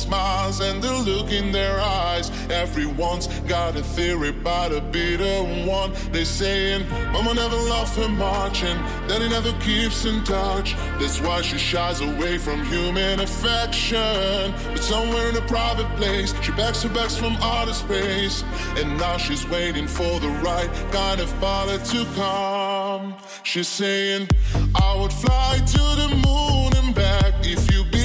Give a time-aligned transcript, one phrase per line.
[0.00, 2.30] smiles and the look in their eyes.
[2.50, 5.92] Everyone's got a theory about a bitter one.
[6.12, 8.78] They saying, Mama never loved her much, and
[9.08, 10.74] Daddy never keeps in touch.
[10.98, 14.54] That's why she shies away from human affection.
[14.72, 18.42] But somewhere in a private place, she begs her backs from outer space.
[18.78, 23.14] And now she's waiting for the right kind of father to come.
[23.42, 24.28] She's saying,
[24.74, 27.99] I would fly to the moon and back if you be,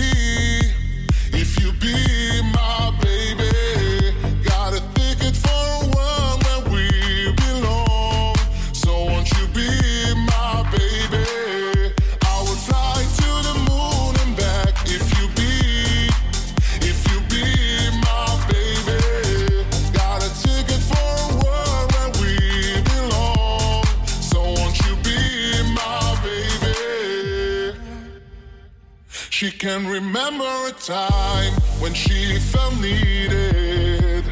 [29.65, 34.23] can remember a time when she felt needed.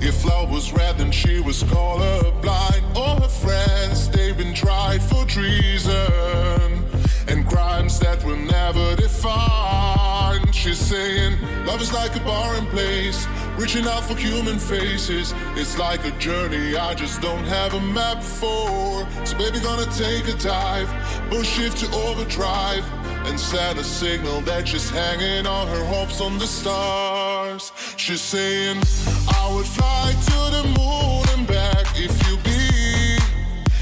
[0.00, 2.96] If love was red, then she was colorblind.
[2.96, 6.82] All her friends, they've been tried for treason
[7.28, 10.54] and crimes that were never defined.
[10.54, 13.26] She's saying, Love is like a barren place,
[13.58, 15.34] reaching out for human faces.
[15.56, 19.06] It's like a journey I just don't have a map for.
[19.26, 20.88] So, baby, gonna take a dive,
[21.28, 22.84] push shift to overdrive,
[23.26, 27.72] and send a signal that she's hanging all her hopes on the stars.
[27.96, 28.82] She's saying,
[29.28, 33.18] I would fly to the moon and back if you be,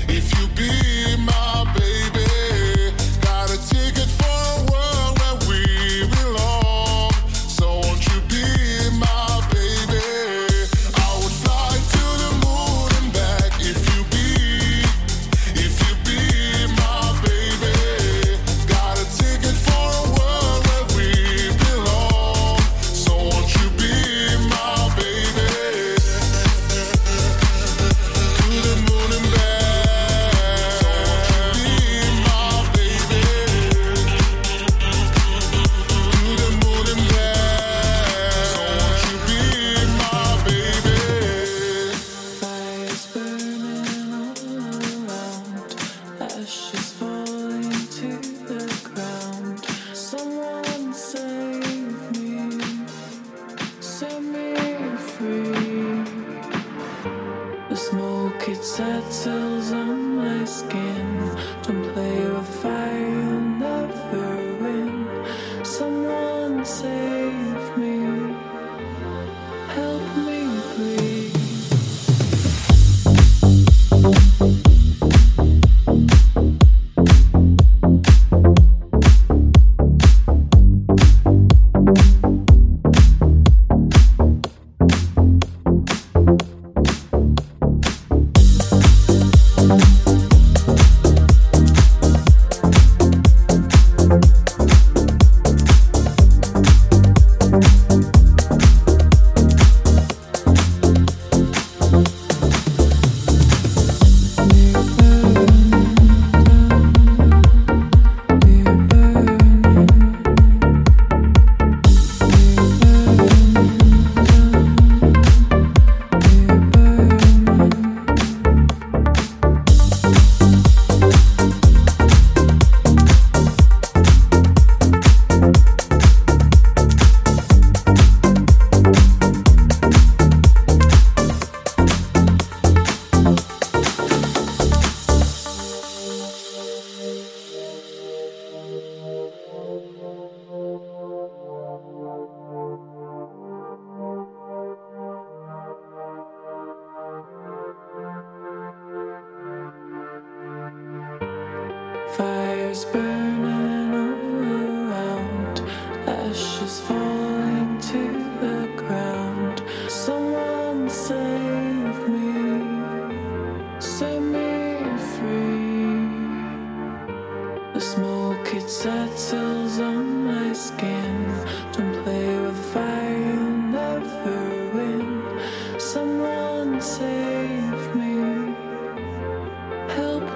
[0.08, 0.95] if you be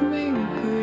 [0.00, 0.79] help me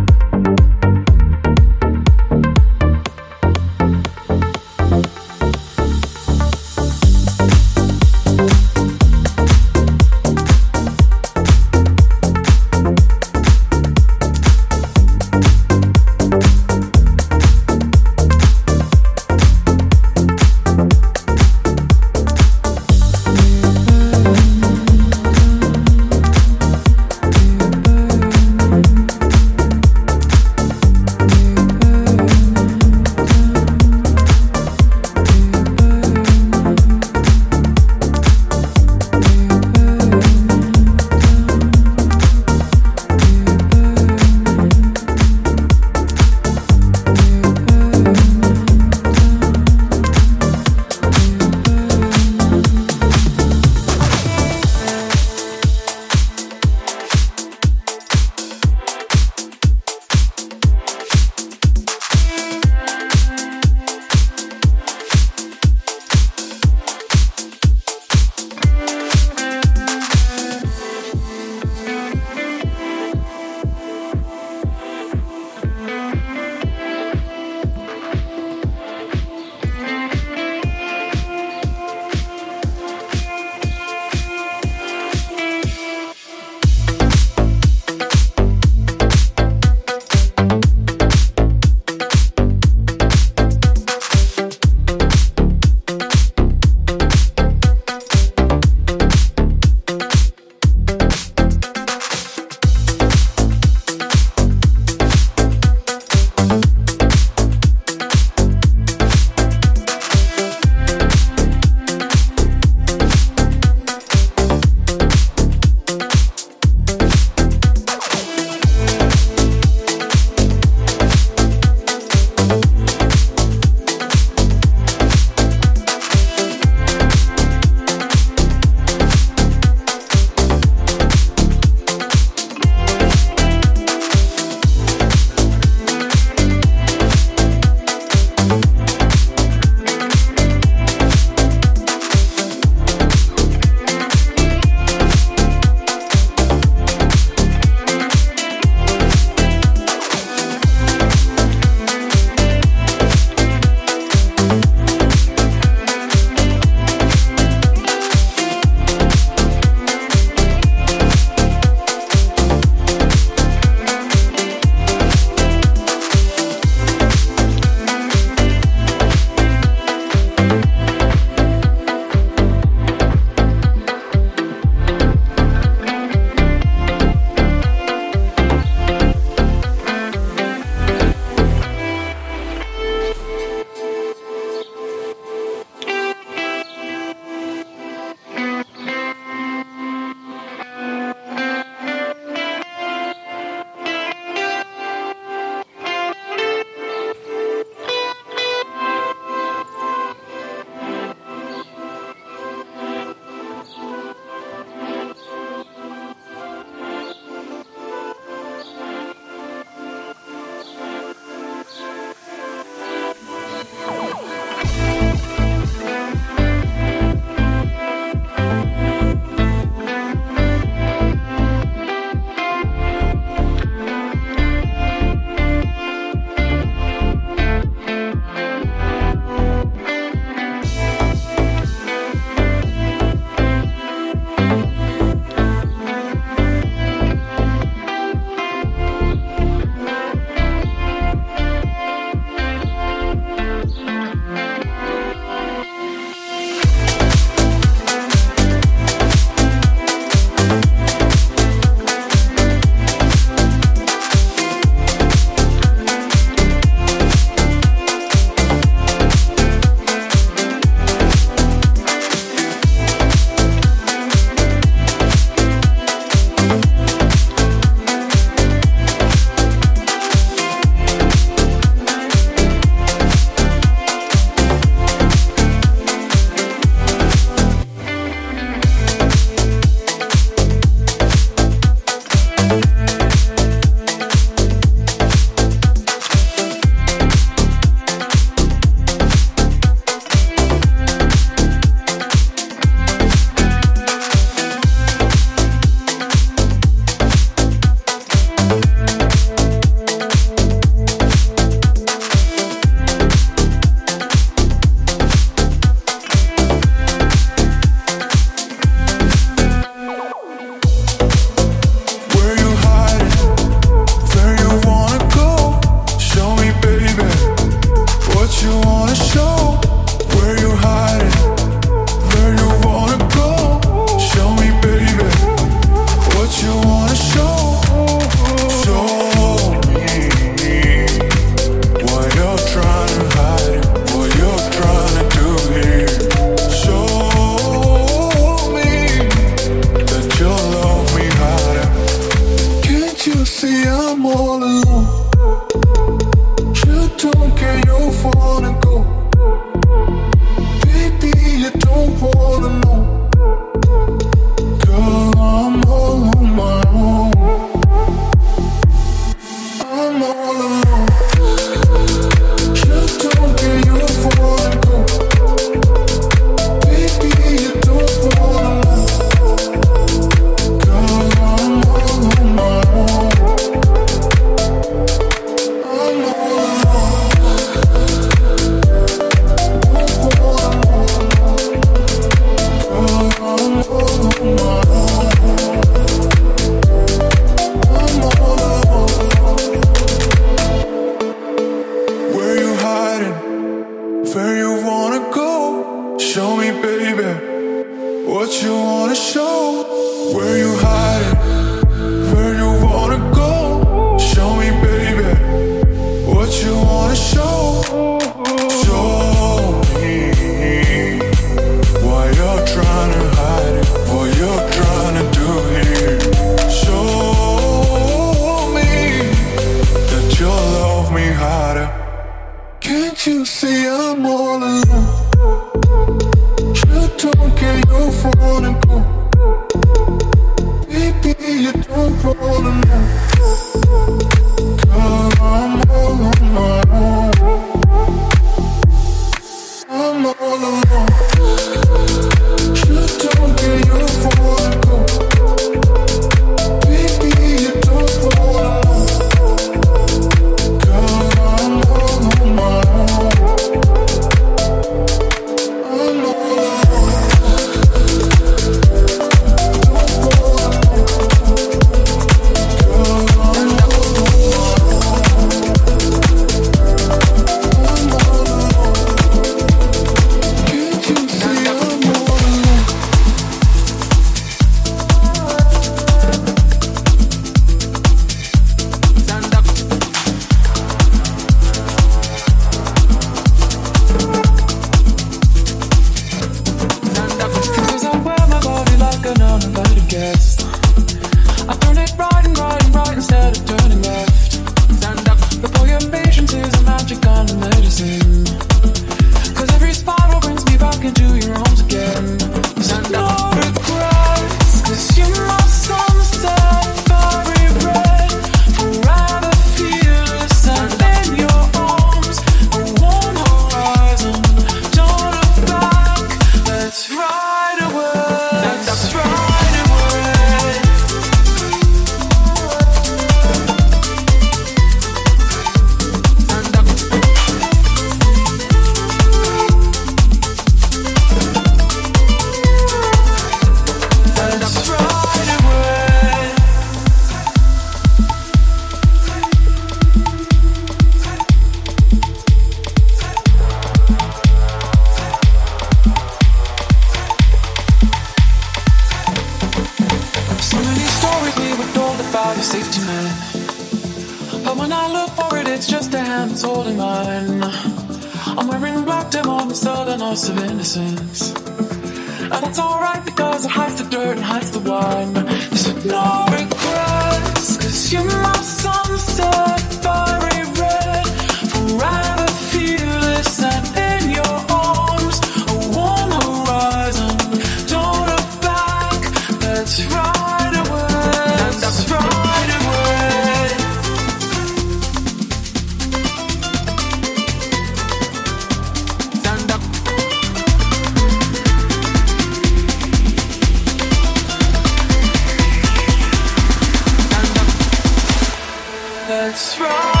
[599.31, 599.61] breathe.
[599.61, 600.00] Let's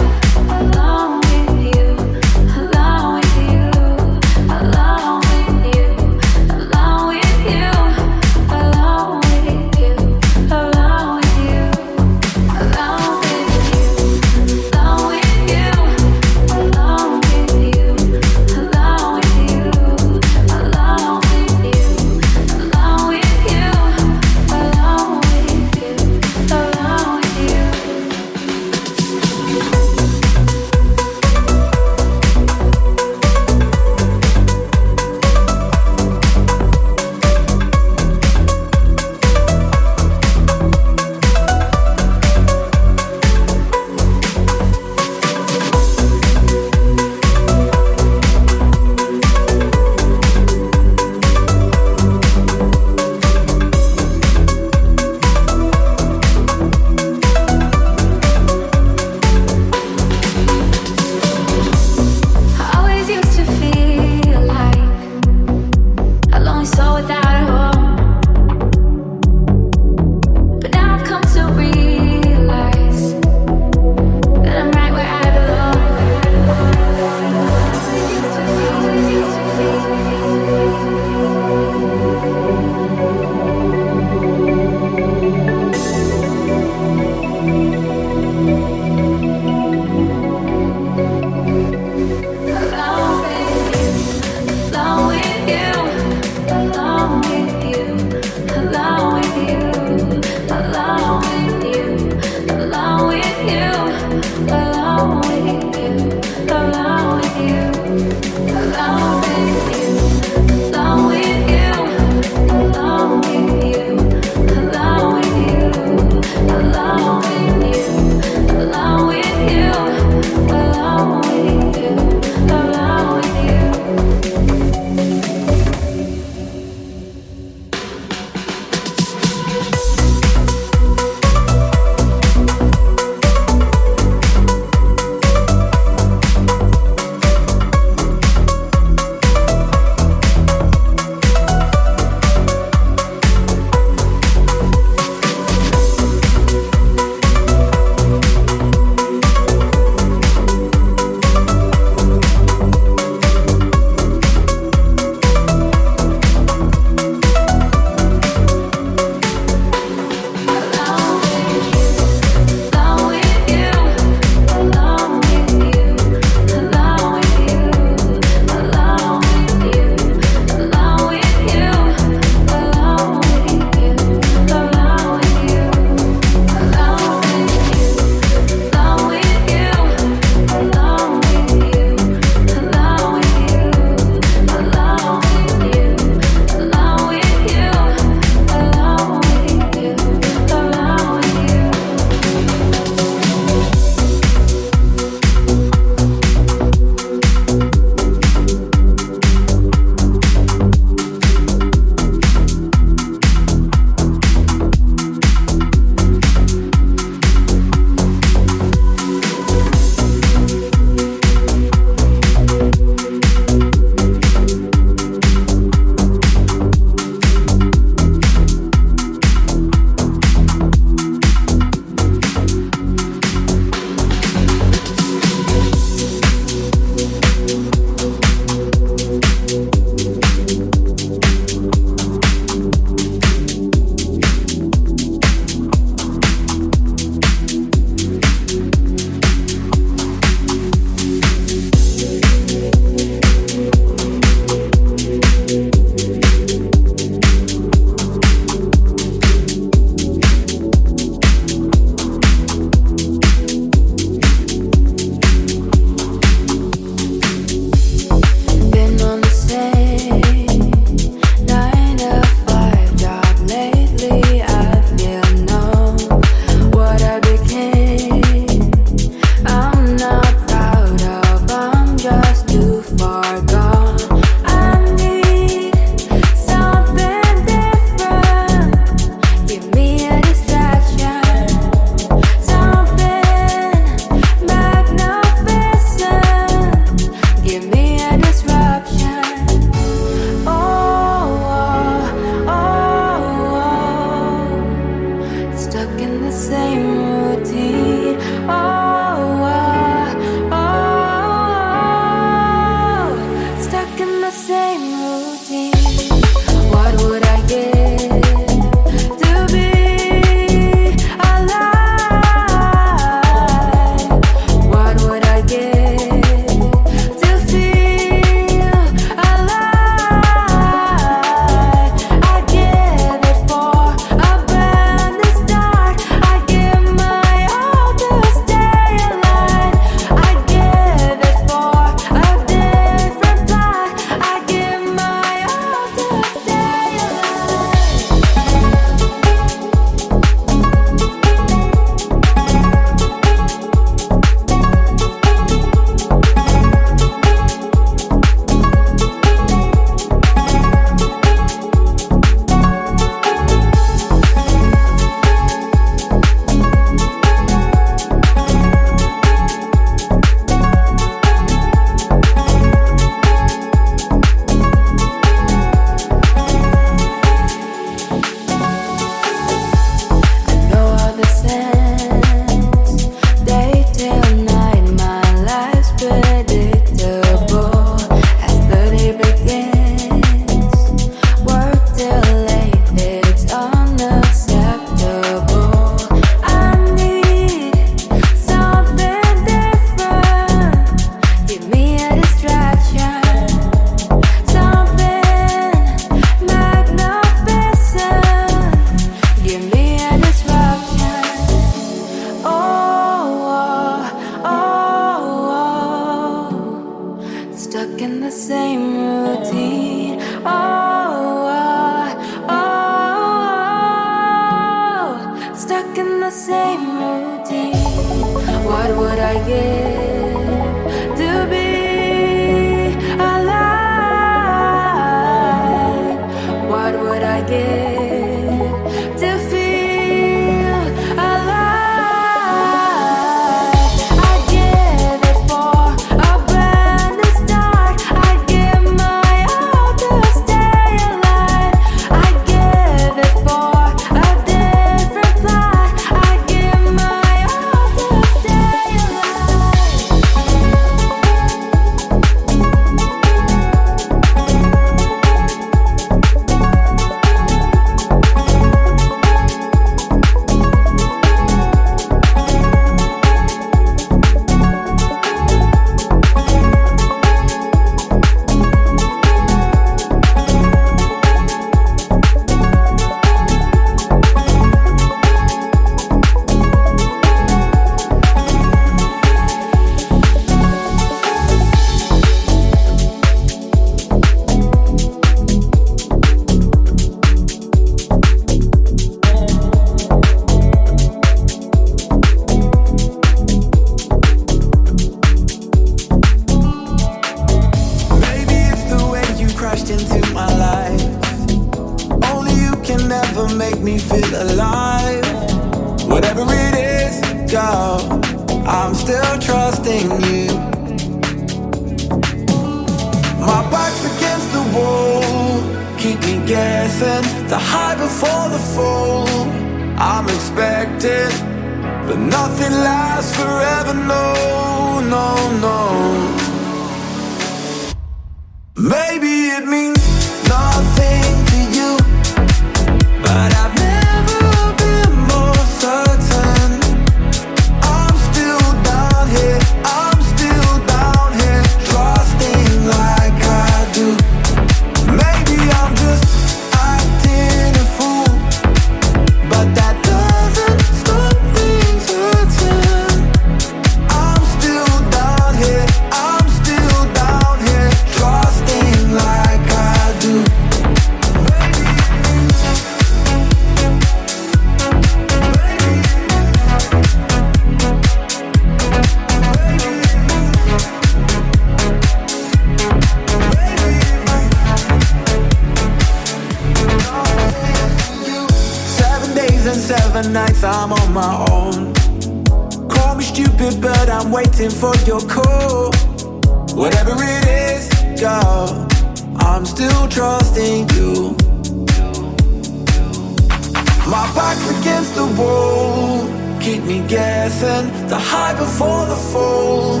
[594.84, 596.28] against the wall.
[596.60, 600.00] Keep me guessing The high before the fall.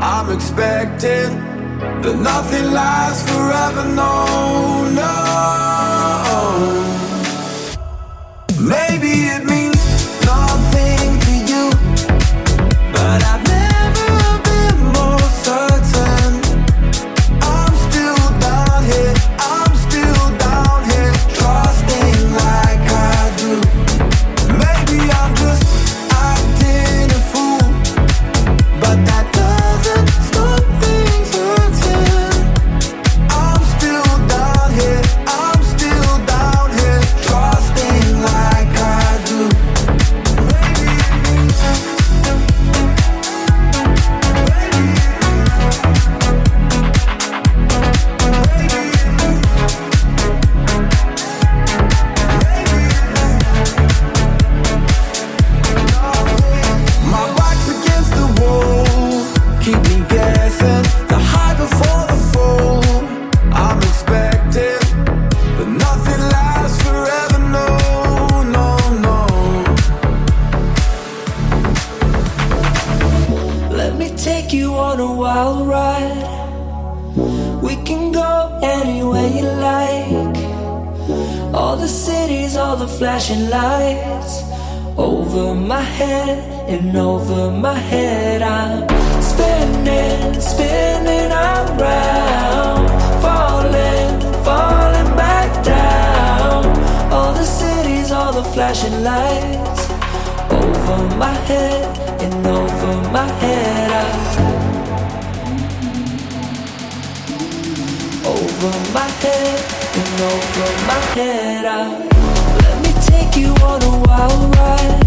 [0.00, 1.30] I'm expecting
[2.02, 4.14] That nothing lasts forever No,
[5.00, 5.12] no.
[8.74, 9.61] Maybe it means
[110.52, 111.98] throw my head up,
[112.62, 115.04] Let me take you on a wild ride.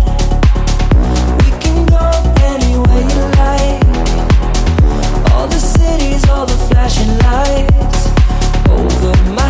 [1.41, 2.05] We can go
[2.51, 3.83] anywhere you like.
[5.33, 8.09] All the cities, all the flashing lights
[8.69, 9.44] over my.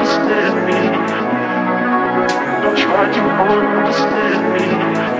[0.00, 0.72] Understand me.
[2.62, 5.19] Don't try to understand me.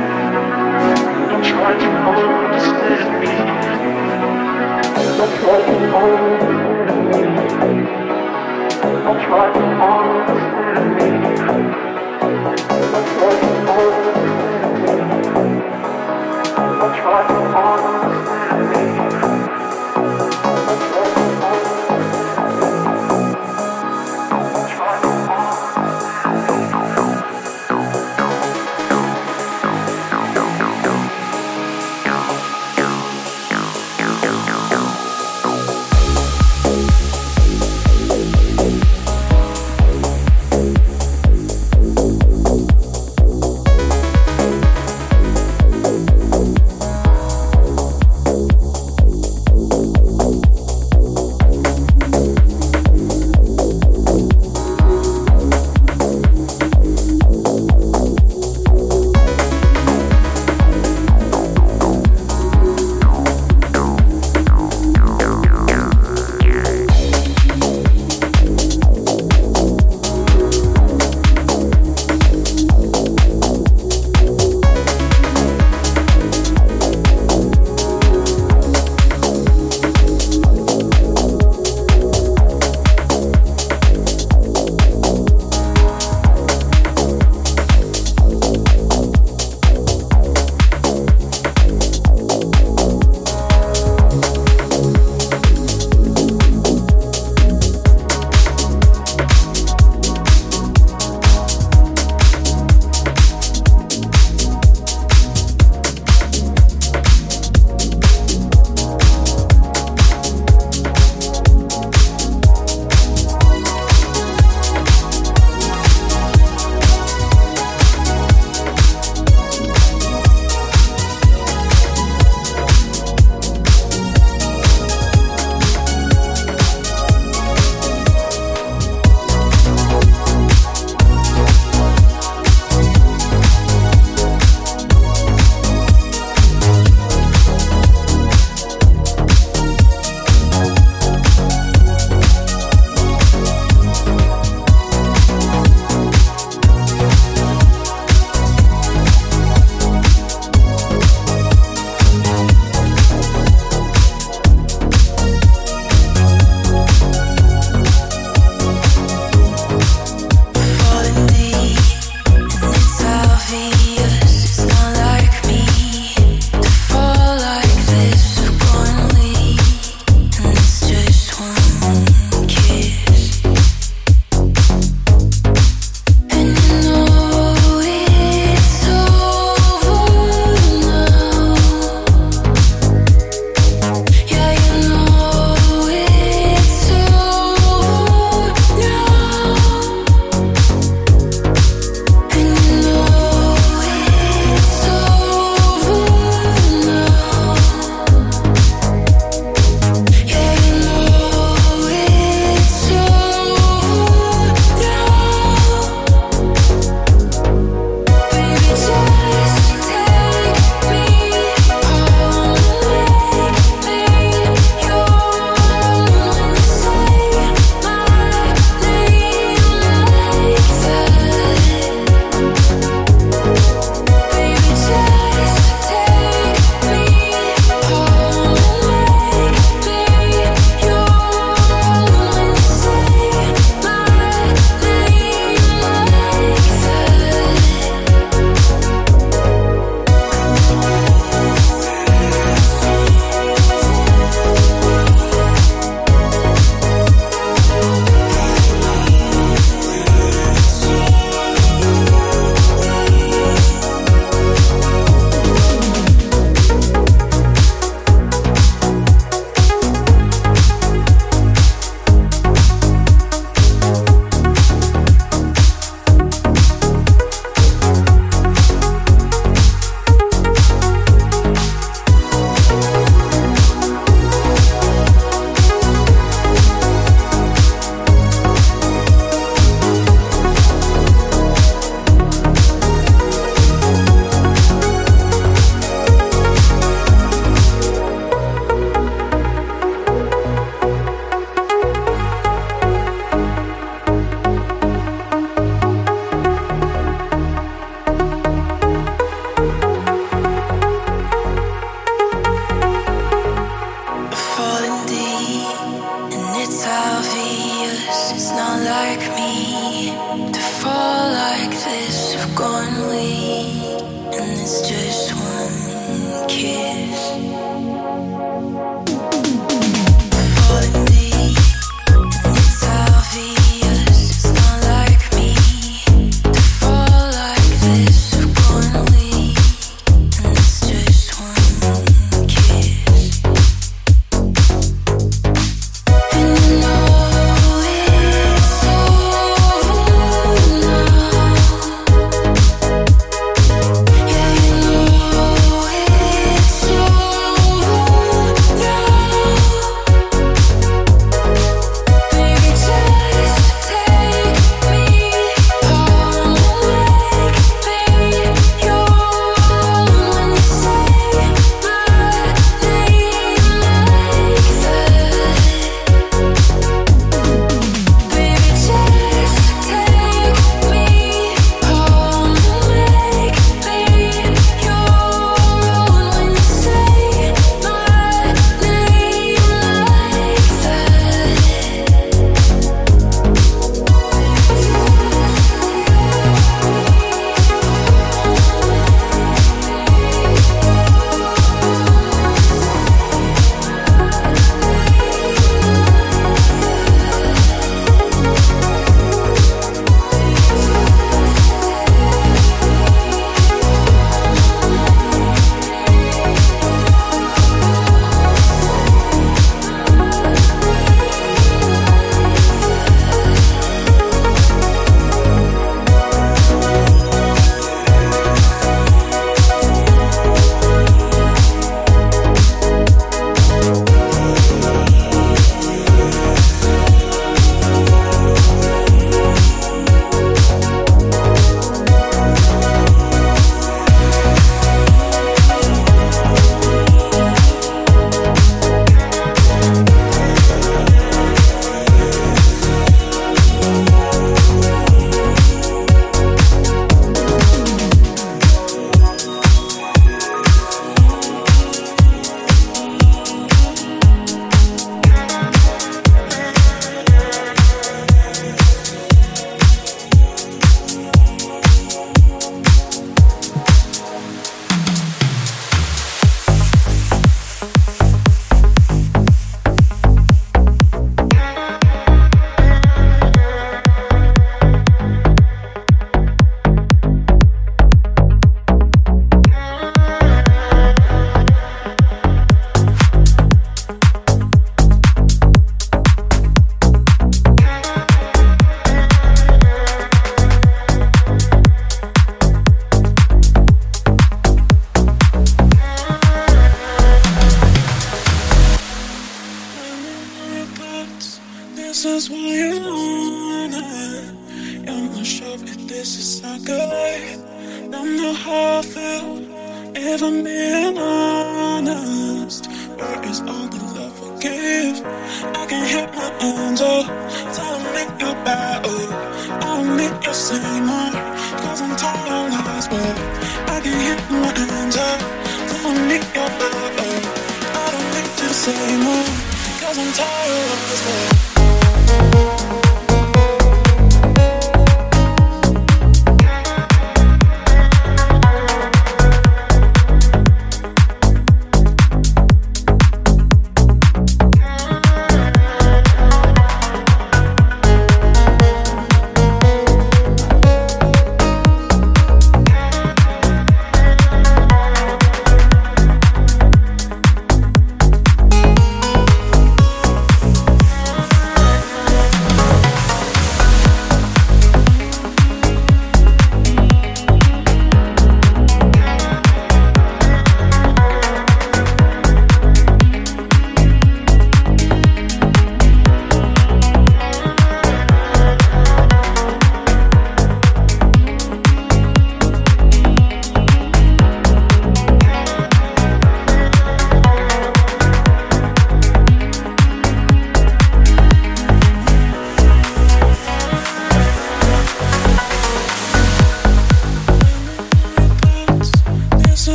[1.42, 3.32] Try to understand me.
[5.16, 7.22] Don't try to understand me.
[9.04, 11.06] Don't try to understand me.
[12.92, 13.50] Don't try to
[16.96, 17.99] try to understand me.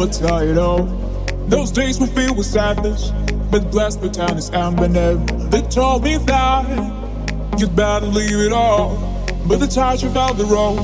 [0.00, 1.50] Never tired of.
[1.50, 3.12] Those days were filled with sadness,
[3.50, 4.92] but blessed with time is emblem.
[5.50, 8.96] They told me that you'd better leave it all,
[9.46, 10.78] but the tide you found the road.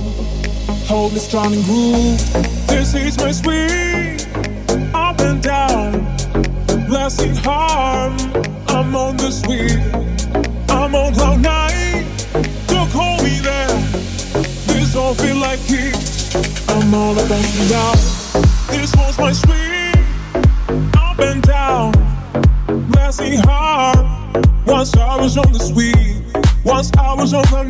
[0.89, 2.19] Hold me strong and groove.
[2.67, 4.27] This is my sweet
[4.95, 5.93] up and down,
[6.87, 8.17] blessing harm.
[8.69, 9.79] I'm on the sweet,
[10.69, 12.07] I'm on cloud nine.
[12.67, 13.69] Don't call me there.
[14.67, 16.35] This don't feel like peace.
[16.69, 18.26] I'm all about you now.
[25.37, 27.65] Was on the sweet, once I was on the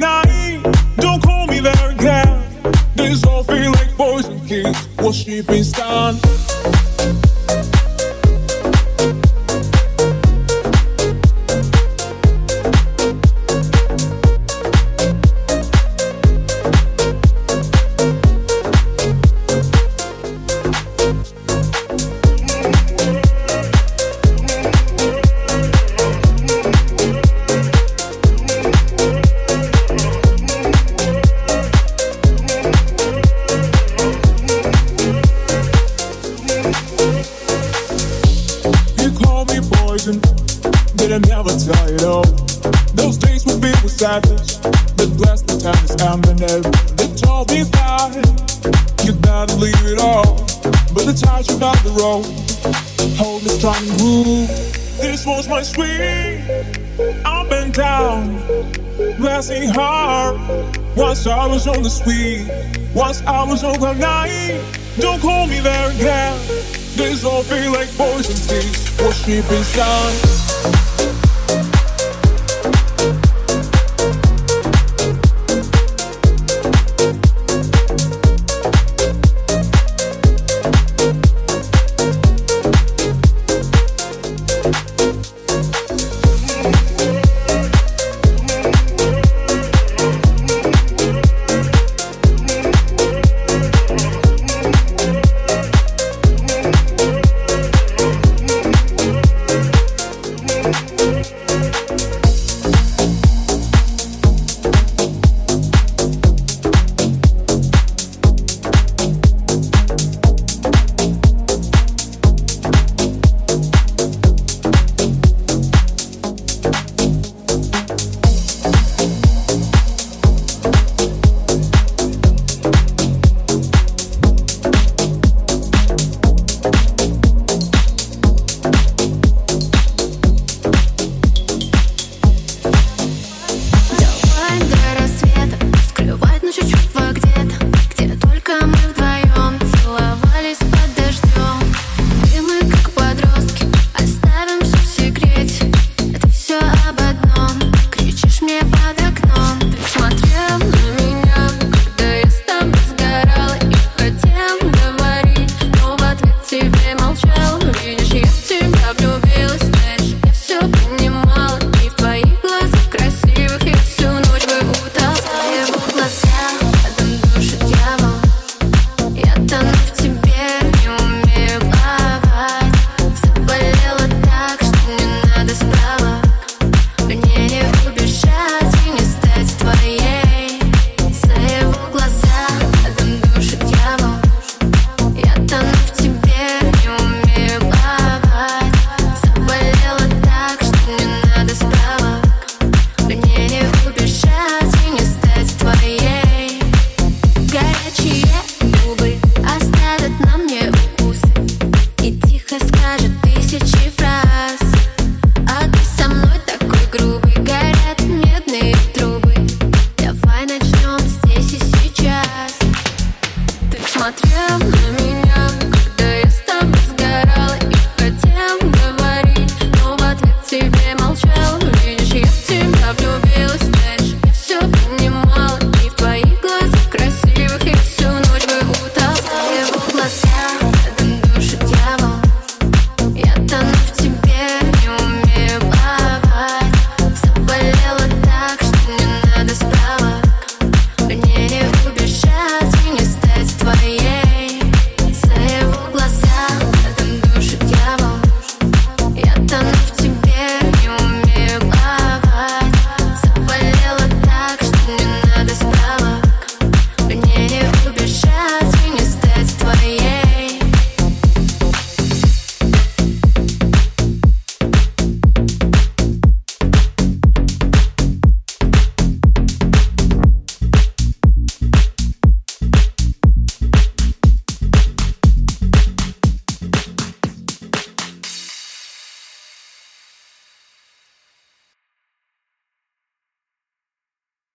[69.29, 69.43] again.
[69.49, 70.36] This